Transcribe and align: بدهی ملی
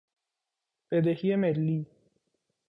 بدهی 0.91 1.35
ملی 1.35 1.85